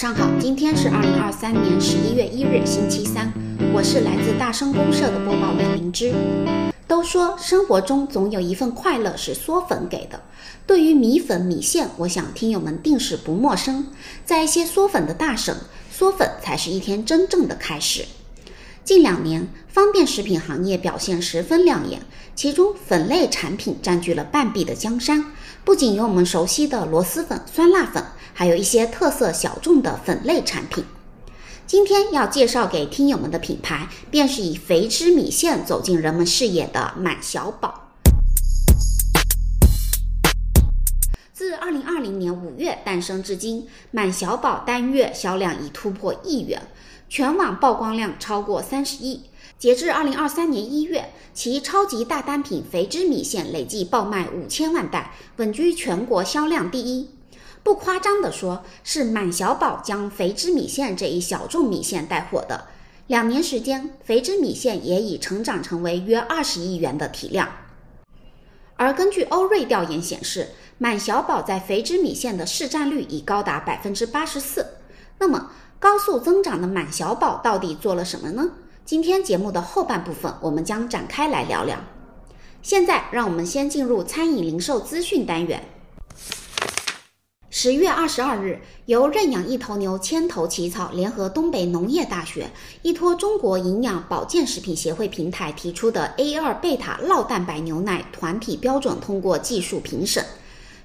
[0.00, 3.30] 上好，今天是二零二三年十一月一日，星期三。
[3.70, 6.14] 我是来自大声公社的播报员灵芝。
[6.88, 10.22] 都说生活中总有一份快乐是嗦粉给的。
[10.66, 13.88] 对于米粉、米线，我想听友们定是不陌生。
[14.24, 15.54] 在一些嗦粉的大省，
[15.94, 18.06] 嗦粉才是一天真正的开始。
[18.82, 22.02] 近两年，方便食品行业表现十分亮眼，
[22.34, 25.32] 其中粉类产品占据了半壁的江山。
[25.64, 30.84] 不仅有我们熟悉的螺蛳粉、酸辣粉，还有一些特色小众的粉类产品。
[31.68, 37.92] 今天要介绍给听友们的品牌，便是以肥汁米线走进人们视野的满小宝。
[41.32, 46.60] 自二零二零年五月诞生至今，满小宝单月销量已突破亿元，
[47.08, 49.26] 全网曝光量超过三十亿。
[49.60, 57.10] 截至二零二三年一月，其超级大单品肥汁米线累计爆卖五千万袋，稳居全国销量第一。
[57.62, 62.68] 不夸张地说，是满小宝将肥汁米线这一小众米线带火的。
[63.06, 67.46] 两年时间，肥汁米线也已成长成为约二十亿元的体量。
[68.76, 74.64] 而根据欧瑞调研显示，满小宝在肥汁米线的市占率已高达百分之八十四。
[75.18, 78.52] 那么，高速增长的满小宝到底做了什么呢？
[78.90, 81.78] 今天节目的后半部分，我们将展开来聊聊。
[82.60, 85.62] 现在，让我们先进入餐饮零售资讯单元。
[87.50, 92.50] 十月二十二日，由认养一头牛牵头起草，联合东北农业大学、
[92.82, 100.24] 依托中国营养保健食品协会平台提出的 A 二贝塔酪蛋白牛奶团体标准通过技术评审。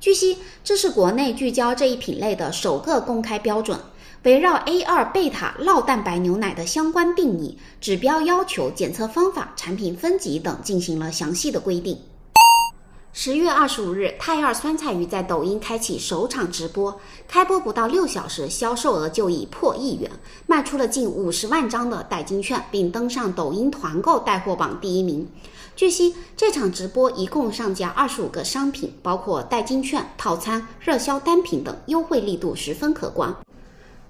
[0.00, 3.78] 据悉，这是国内聚焦这一品类的首个公开标准。
[4.24, 11.98] 围绕 A 二贝塔酪蛋白牛奶的相关定义、指标要求、检测方法、产品分级等进行了详细的规定。
[13.12, 20.08] 十月二十五日，泰二酸菜鱼在抖音开启首场直播，开播不到六小时，销售额就已破亿元，
[20.46, 25.26] 卖出了近五十万张的代金券，并登上抖音团购带货榜第一名。
[25.74, 33.34] 据悉，这场直播一共上架二十五个商品，包括代金券、套餐、热销单品等，优惠力度十分可观。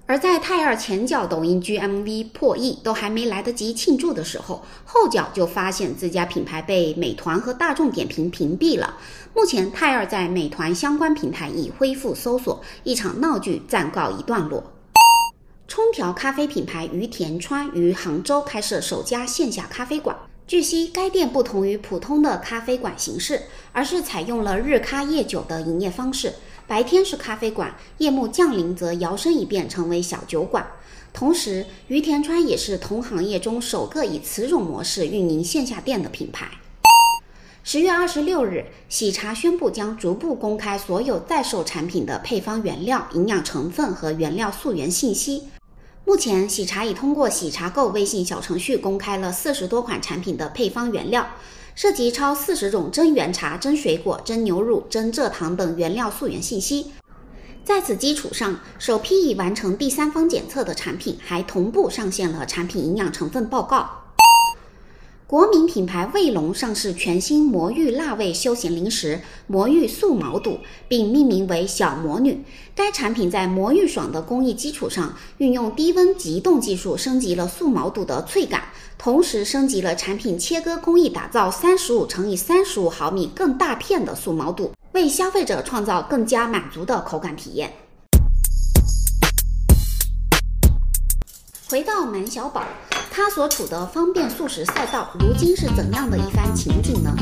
[0.05, 8.97] 而在泰二前脚抖音 GMV 破亿都还没来得及庆祝的时候，后脚就发现自家品牌被美团和大众点评屏蔽了。
[9.33, 14.73] 目前泰二在美团相关平台已恢复搜索，一场闹剧暂告一段落。
[15.69, 20.15] 冲调咖啡品牌于田川于杭州开设首家线下咖啡馆。
[20.45, 26.33] 据悉，该店不同于普通的咖啡馆形式，而是采用了日咖夜酒的营业方式。
[26.65, 30.65] 白天是咖啡馆，夜幕降临则摇身一变成为小酒馆。
[31.11, 36.47] 同时，于田川也是同行业中首个以此种模式运营线下店的品牌。
[37.63, 45.43] 十月二十六日，喜茶宣布将逐步公开所有在售产品的配方原料、营养成分和原料溯源信息。
[46.05, 51.27] 目前，喜茶已通过喜茶购微信小程序公开了四十多款产品的配方原料。
[51.75, 56.91] 涉及超四十种真原茶、真水果、真牛乳、真蔗糖等原料溯源信息。
[57.63, 64.02] 在此基础上，首批已完成第三方检测的产品还同步上线了产品营养成分报告。
[65.33, 72.43] 国民品牌卫龙上市全新魔芋辣味休闲零食魔芋素毛肚，并命名为小魔女。
[72.75, 78.65] 该产品在魔芋爽的工艺基础上，运用低温急冻技术升级了素毛肚的脆感，
[78.99, 87.73] 同时升级了产品切割工艺，打造三十五乘以三十五毫米更大片的素毛肚，为消费者创造更加满足的口感体验。
[91.67, 92.63] 回到满小宝。
[93.15, 97.15] 它所处的方便速食赛道，如今是怎样的一番情景呢？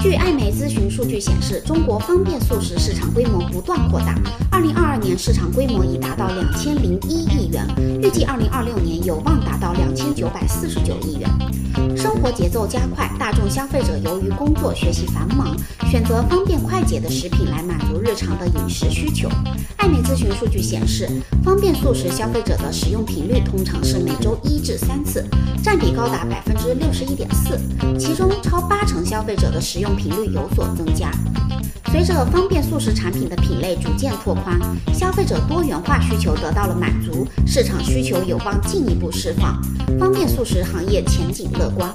[0.00, 4.14] 据艾媒咨询数据显示，中国方便速食市场规模不断扩大，
[4.50, 7.68] 二零二二年市场规模已达到两千零一亿元，
[8.02, 11.28] 预计二零二六年有望达到两千九百四十九亿元。
[11.94, 15.54] 生活节奏加快，大众消费者由于工作学习繁忙，
[15.90, 19.28] 选择方便快捷的食品来满足日常的饮食需求。
[19.76, 21.08] 艾媒咨询数据显示，
[21.44, 25.09] 方便速食消费者的使用频率通常是每周一至三次，
[25.62, 27.58] 占比高达百分之六十一点四，
[27.98, 29.90] 其中超八成消费者的使用。
[30.00, 31.10] 频率有所增加。
[31.90, 34.58] 随着方便速食产品的品类逐渐拓宽，
[34.94, 39.60] 消费者多元化需求得到了满足，市场需求有望进一步释放，
[39.98, 41.92] 方便速食行业前景乐观。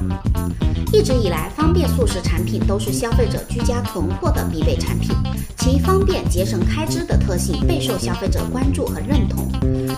[0.94, 5.12] 一直以来，方便速食产品都是消费者居家囤货的必备产品，
[5.58, 9.50] 其方便节省开支的特性备受消费者关注和认同。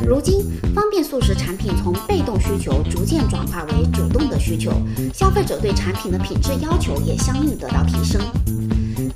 [0.07, 4.69] 如今，方便速食产品从被动需求逐渐转化为主动的需求，
[5.13, 8.21] 消费者对产品的品质要求也相应得到提升。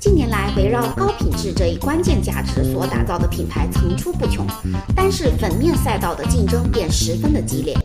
[0.00, 4.46] 近年来，围绕高品质这一关键价值所打造的品牌层出不穷，
[4.96, 7.76] 但是粉面赛道的竞争便十分的激烈。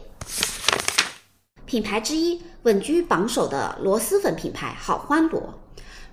[1.65, 5.53] 品牌之一，稳居榜首的螺蛳粉品牌好欢螺。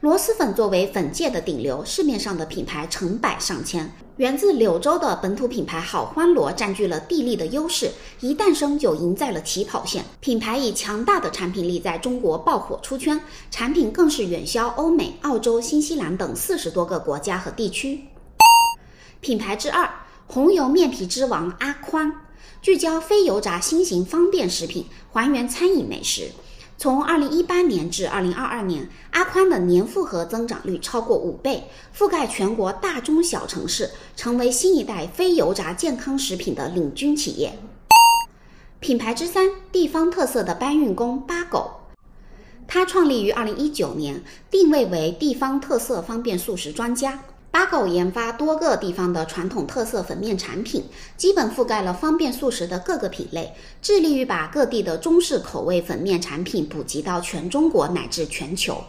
[0.05, 3.91] 螺蛳粉作为粉界的顶流，市面上的品牌成百上千。
[4.19, 7.91] 源自柳州的本土品牌好欢螺占据了地利的优势，
[8.21, 10.05] 一诞生就赢在了起跑线。
[10.21, 13.19] 品牌以强大的产品力在中国爆火出圈，
[13.51, 18.01] 产品更是远销欧美、澳洲、新西兰等四十多个国家和地区。
[19.23, 19.89] 品牌之二，
[20.27, 22.13] 红油面皮之王阿宽，
[22.61, 26.29] 聚焦非油炸新型方便食品，还原餐饮美食。
[26.77, 37.59] 从二零一八年至二零二二年，阿宽的年复合增长率超过五倍，覆盖全国大中小城市，成为新一代非油炸健康食品的领军企业。
[38.81, 41.71] 品牌之三，地方特色的搬运工八狗，
[42.67, 47.21] 它创立于二零一九年，定位为地方特色方便速食专家。
[47.55, 50.83] 八狗研发多个地方的传统特色粉面产品，
[51.17, 58.83] 基本覆盖了方便速食的各个品类，致力于把各地的中式口味粉面产品普及到全中国乃至全球。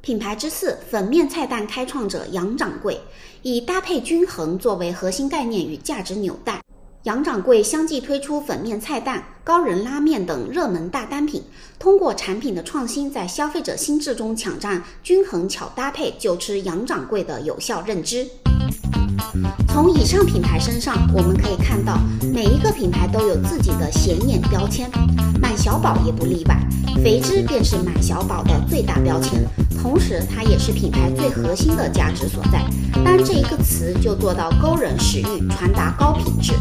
[0.00, 3.00] 品牌之四，粉面菜蛋开创者杨掌柜，
[3.42, 6.60] 以搭配均衡作为核心概念与价值纽带。
[7.04, 11.42] 杨掌柜相继推出粉面菜蛋、高人拉面等热门大单品，
[11.76, 18.24] 通过产品的创新，在消费者心智中抢占均衡巧搭配就吃杨掌柜的有效认知。
[19.66, 21.98] 从以上品牌身上，我们可以看到
[22.32, 24.88] 每一个品牌都有自己的显眼标签，
[25.40, 26.56] 满小宝也不例外。
[27.02, 29.44] 肥汁便是满小宝的最大标签，
[29.82, 32.64] 同时它也是品牌最核心的价值所在。
[33.04, 36.52] 单这一个词就做到勾人食欲，传达高品质。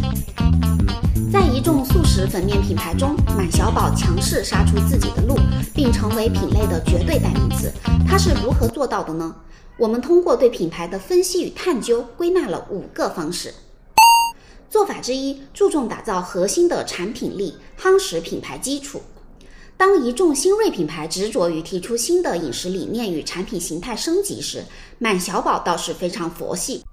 [1.32, 5.38] 在一众速食粉面品牌中，满小宝强势杀出自己的路，
[5.72, 7.72] 并成为品类的绝对代名词。
[8.08, 9.36] 它是如何做到的呢？
[9.78, 13.54] 我们通过对品牌的分析与探究，归纳了五个方式。
[14.68, 19.00] 做法之一，注重打造核心的产品力，夯实品牌基础。
[19.82, 24.64] 当一众新锐品牌执着于提出新的饮食理念与产品形态升级时，
[25.00, 26.86] 满小宝倒是非常佛系。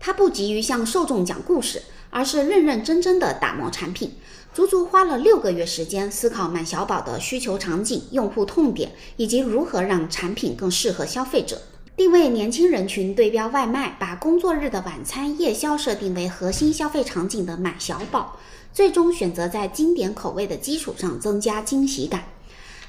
[0.00, 1.80] 他不急于向受众讲故事。
[2.10, 4.14] 而是认认真真的打磨产品，
[4.52, 11.60] 足足花了六个月时间思考满小宝的需求场景、用户痛点，以及如何让产品更适合消费者。
[11.96, 18.36] 定位年轻人群，对标外卖，把工作日的晚餐、夜宵设定为核心消费场景的满小宝，
[18.72, 22.24] 最终选择在经典口味的基础上增加惊喜感。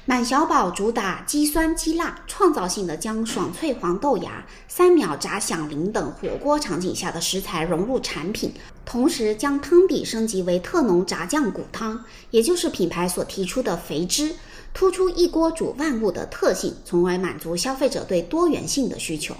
[0.06, 8.52] 满小宝主打鸡酸鸡辣，创造性的将爽脆黄豆芽、三秒炸响铃等火锅场景下的食材融入产品，
[8.84, 14.34] 同时将汤底升级为特浓炸酱骨汤，也就是品牌所提出的肥汁，
[14.76, 19.34] 突出一锅煮万物的特性，从而满足消费者对多元性的需求。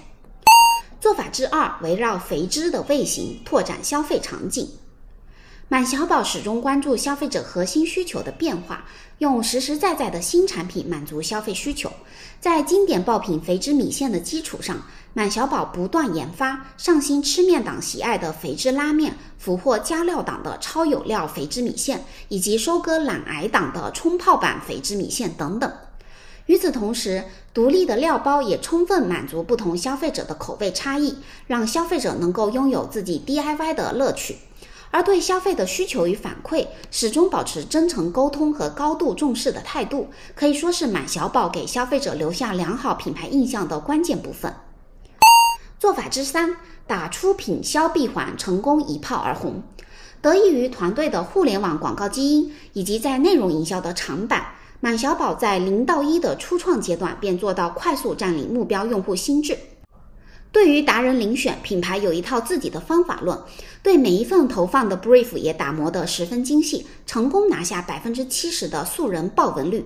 [0.99, 4.67] 做法之二，围绕肥汁的味型拓展消费场景。
[5.69, 8.85] 满小宝始终关注消费者核心需求的变化，
[9.17, 11.91] 用实实在在的新产品满足消费需求。
[12.39, 14.83] 在经典爆品肥汁米线的基础上，
[15.13, 25.69] 满小宝不断研发上新吃面党喜爱的肥汁拉面，俘获加料党的超有料肥汁米线，以及收割懒癌党的冲泡版肥汁米线等等。
[26.45, 34.37] 与此同时，独立的料包也充分满足不同消费者的口味差异，让消费者能够拥有自己 DIY 的乐趣。
[34.89, 44.53] 而对消费的需求与反馈，始终保持真诚沟通和高度重视的态度，可以说是满小宝给消费者留下良好品牌印象的关键部分。
[45.77, 46.55] 做法之三，
[46.87, 49.61] 打出品销闭环，成功一炮而红。
[50.21, 54.47] 得益于团队的互联网广告基因以及在内容营销的长板，
[54.79, 59.55] 满小宝在零到一的初创阶段便做到快速占领目标用户心智。
[60.51, 63.39] 对于达人遴选，品牌有一套自己的方法论，
[63.83, 69.85] 对每一份投放的 brief 也打磨得十分精细，成功拿下百分之七十的素人爆文率。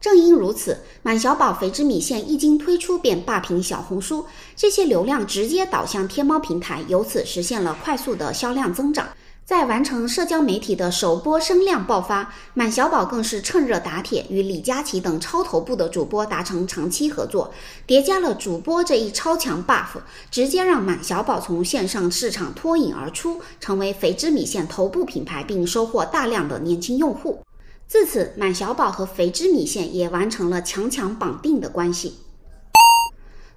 [0.00, 9.06] 正因如此，满小宝肥汁米线一经推出便霸屏小红书，这些流量直接导向天猫平台，由此实现了快速的销量增长。
[9.44, 17.52] 在完成社交媒体的首波声量爆发，满小宝更是趁热打铁，与李佳琦等超头部的主播达成长期合作，
[17.84, 27.42] 叠加了主播这一超强 buff，直接让满小宝从线上市场脱颖而出，成为肥汁米线头部品牌，并收获大量的年轻用户。
[27.88, 32.18] 自此，满小宝和肥汁米线也完成了强强绑定的关系。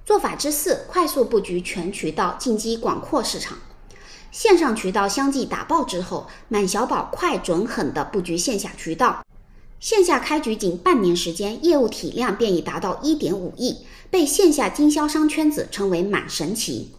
[0.04, 3.60] 做法之四：快速布局全渠道，进击广阔市场。
[4.36, 9.24] 线上渠道相继打爆之后，满小宝快准狠地布局线下渠道。
[9.80, 13.78] 线下开局仅半年时间，业务体量便已达到一点五亿，
[14.12, 16.92] 被线下经销商圈子称为“满神奇”。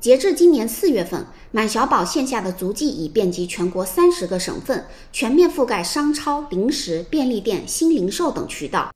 [0.00, 8.90] 截至今年四月份，满小宝线下的足迹已遍及全国三十个省份，全面覆盖商超、零食、便利店、新零售等渠道，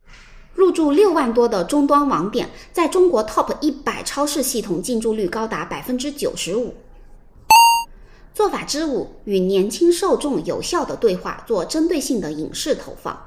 [0.55, 6.73] 入驻六万多的终端网点，在中国 TOP 一百超市系统进驻率高达百分之九十五。
[8.39, 13.21] 做法之五，与年轻受众有效的对话，做针对性的影视投放。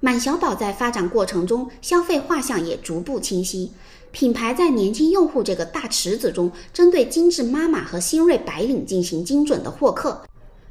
[0.00, 3.70] 满小宝在发展过程中，消费画像也逐步清晰。
[4.10, 10.20] 品牌在年轻用户这个大池子中，针对精致妈妈和新锐白领进行精准的获客。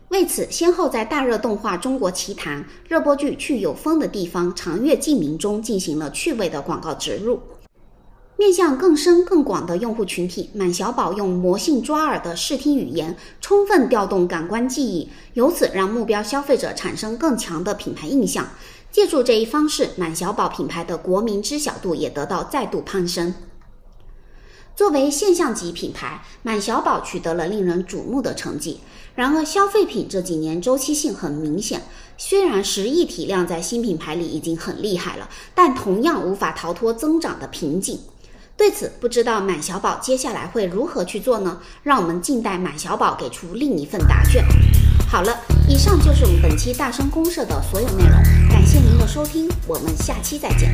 [0.10, 7.40] 为此，先后在大热动画《中国奇谭》、热播剧《去有风的地方》、《长月烬明》中进行了趣味的广告植入。
[8.42, 18.48] 面向更深更广的用户群体，满小宝用魔性抓耳的视听语言，充分调动感官记忆，由此让目标消费者产生更强的品牌印象。
[18.92, 23.36] 借助这一方式，满小宝品牌的国民知晓度也得到再度攀升。
[24.76, 28.80] 作为现象级品牌，满小宝取得了令人瞩目的成绩。
[29.14, 31.84] 然而，消费品这几年周期性很明显。
[32.18, 38.00] 虽然十亿体量在新品牌里已经很厉害了，但同样无法逃脱增长的瓶颈。
[38.58, 41.58] 对此，不知道满小宝接下来会如何去做呢？
[41.82, 44.46] 让我们静待满小宝给出另一份答卷。
[45.10, 45.36] 好了，
[45.68, 48.14] 以上就是我们本期大声公社的所有内容，
[48.50, 50.72] 感谢您的收听，我们下期再见。